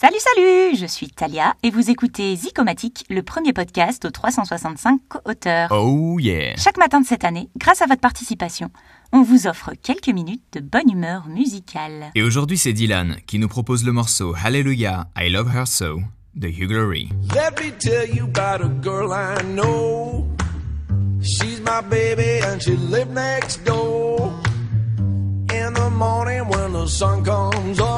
Salut, 0.00 0.16
salut 0.18 0.76
Je 0.80 0.86
suis 0.86 1.08
Talia 1.08 1.52
et 1.62 1.68
vous 1.68 1.90
écoutez 1.90 2.34
Zicomatique, 2.34 3.04
le 3.10 3.22
premier 3.22 3.52
podcast 3.52 4.02
aux 4.06 4.10
365 4.10 4.98
co-auteurs. 5.10 5.68
Oh 5.72 6.18
yeah 6.18 6.56
Chaque 6.56 6.78
matin 6.78 7.02
de 7.02 7.06
cette 7.06 7.22
année, 7.22 7.50
grâce 7.58 7.82
à 7.82 7.86
votre 7.86 8.00
participation, 8.00 8.70
on 9.12 9.20
vous 9.20 9.46
offre 9.46 9.72
quelques 9.82 10.08
minutes 10.08 10.42
de 10.54 10.60
bonne 10.60 10.90
humeur 10.90 11.28
musicale. 11.28 12.12
Et 12.14 12.22
aujourd'hui 12.22 12.56
c'est 12.56 12.72
Dylan 12.72 13.16
qui 13.26 13.38
nous 13.38 13.48
propose 13.48 13.84
le 13.84 13.92
morceau 13.92 14.34
Hallelujah, 14.42 15.08
I 15.18 15.28
Love 15.28 15.54
Her 15.54 15.66
So 15.66 16.00
de 16.34 16.48
Hugh 16.48 16.70
Laurie. 16.70 17.10
Let 17.34 17.62
me 17.62 17.70
tell 17.70 18.08
you 18.08 18.24
about 18.24 18.64
a 18.64 18.70
girl 18.80 19.12
I 19.12 19.42
know. 19.54 20.24
She's 21.20 21.60
my 21.60 21.82
baby 21.90 22.42
and 22.46 22.58
she 22.58 22.74
lives 22.74 23.12
next 23.12 23.66
door. 23.66 24.32
In 25.52 25.74
the 25.74 25.90
morning 25.90 26.48
when 26.48 26.72
the 26.72 26.86
sun 26.86 27.22
comes 27.22 27.78
up, 27.80 27.89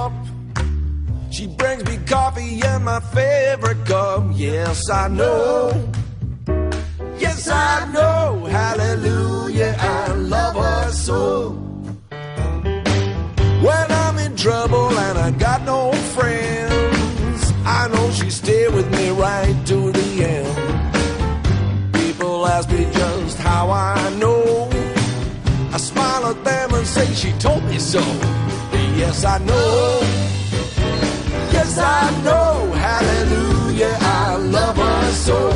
she 1.33 1.47
brings 1.47 1.83
me 1.87 1.97
coffee 2.07 2.61
in 2.61 2.85
my 2.85 3.01
favorite 3.01 3.87
cup. 3.87 4.23
Yes, 4.35 4.91
I 4.91 5.09
know. 5.09 5.91
Yes, 7.19 7.49
I 7.49 7.91
know. 7.91 8.45
Hallelujah, 8.45 9.75
I 9.79 10.13
love 10.13 10.57
her 10.57 10.91
so. 10.91 11.51
When 13.67 13.93
I'm 14.05 14.19
in 14.19 14.37
trouble 14.37 14.91
and 15.07 15.19
I 15.19 15.31
got 15.31 15.63
no 15.63 15.93
friends, 16.15 17.53
I 17.65 17.89
know 17.89 18.11
she 18.11 18.29
stay 18.29 18.69
with 18.69 18.91
me 18.91 19.09
right 19.11 19.57
to 19.69 19.91
the 19.91 20.25
end. 20.25 21.95
People 21.95 22.47
ask 22.47 22.69
me 22.71 22.85
just 22.93 23.39
how 23.39 23.71
I 23.71 24.15
know. 24.19 24.69
I 25.73 25.79
smile 25.79 26.27
at 26.27 26.45
them 26.45 26.75
and 26.75 26.87
say 26.87 27.07
she 27.15 27.33
told 27.39 27.65
me 27.65 27.79
so. 27.79 28.03
Yes, 28.97 29.25
I 29.25 29.39
know. 29.39 29.82
I 31.79 32.11
know. 32.25 32.73
Hallelujah, 32.73 33.97
I 34.01 34.37
love 34.37 34.77
her 34.77 35.11
so. 35.13 35.51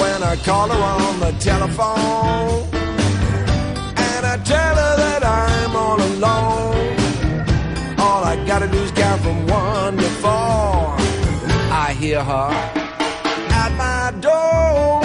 When 0.00 0.22
I 0.22 0.36
call 0.44 0.68
her 0.68 0.82
on 1.04 1.20
the 1.20 1.32
telephone 1.38 2.68
and 3.96 4.26
I 4.26 4.36
tell 4.44 4.74
her 4.82 4.96
that 5.04 5.22
I'm 5.24 5.76
all 5.76 6.00
alone. 6.10 6.96
All 7.98 8.22
I 8.24 8.34
gotta 8.46 8.68
do 8.68 8.78
is 8.78 8.90
count 8.92 9.20
from 9.22 9.46
one 9.46 9.96
to 9.96 10.10
four. 10.22 10.96
I 11.84 11.96
hear 11.98 12.22
her 12.22 12.50
at 13.62 13.72
my 13.84 14.12
door 14.20 15.02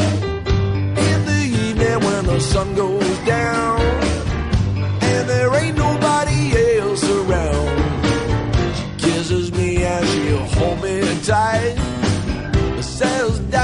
in 1.08 1.19
the 1.25 1.41
evening 1.66 2.00
when 2.06 2.25
the 2.25 2.39
sun 2.39 2.75
goes 2.75 3.17
down 3.19 3.69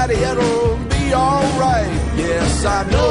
Daddy, 0.06 0.22
it'll 0.22 0.76
be 0.88 1.12
alright. 1.12 1.90
Yes, 2.16 2.64
I 2.64 2.88
know. 2.90 3.05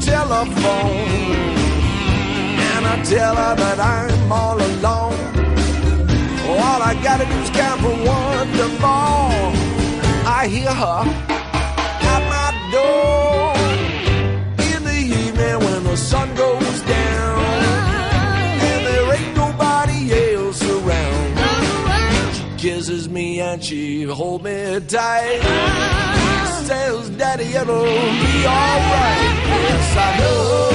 Telephone 0.00 1.44
and 2.72 2.86
I 2.86 3.02
tell 3.04 3.34
her 3.36 3.54
that 3.54 3.78
I'm 3.78 4.32
all 4.32 4.56
alone. 4.56 5.18
All 6.48 6.82
I 6.82 6.98
gotta 7.02 7.26
do 7.26 7.36
is 7.44 7.50
count 7.50 7.80
from 7.80 8.04
one 8.04 8.46
to 8.58 8.68
four. 8.80 9.30
I 10.38 10.48
hear 10.48 10.72
her 10.72 11.02
at 12.14 12.22
my 12.34 12.50
door 12.72 13.54
in 14.74 14.84
the 14.84 15.00
evening 15.22 15.58
when 15.58 15.84
the 15.84 15.96
sun 15.96 16.34
goes 16.34 16.80
down 16.82 17.44
and 18.68 18.86
there 18.86 19.14
ain't 19.16 19.36
nobody 19.36 20.34
else 20.34 20.62
around. 20.62 22.34
She 22.34 22.68
kisses 22.68 23.08
me 23.08 23.40
and 23.40 23.62
she 23.62 24.04
hold 24.04 24.42
me 24.44 24.80
tight 24.88 26.19
says, 26.70 27.10
Daddy, 27.18 27.48
it'll 27.60 27.84
be 28.22 28.34
alright. 28.46 29.34
Yes, 29.66 29.90
I 29.96 30.10
know. 30.18 30.70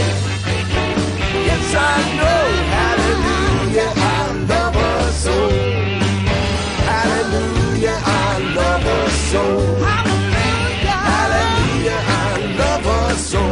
Yes, 1.47 1.67
I 1.73 1.97
know. 2.17 2.43
Hallelujah, 2.77 3.91
I 3.95 4.25
love 4.51 4.75
her 4.83 5.01
so. 5.23 5.37
Hallelujah, 6.91 7.97
I 8.03 8.33
love 8.59 8.83
her 8.91 9.07
so. 9.31 9.43
Hallelujah, 11.07 11.99
I 12.19 12.33
love 12.61 12.85
her 12.91 13.09
so. 13.31 13.43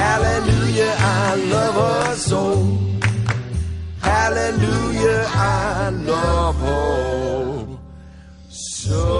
Hallelujah, 0.00 0.94
I 0.98 1.34
love 1.54 1.76
her 1.84 2.14
so. 2.28 2.42
Hallelujah, 4.08 5.20
I 5.28 5.90
love 6.12 6.56
her 6.66 7.66
so. 8.48 9.19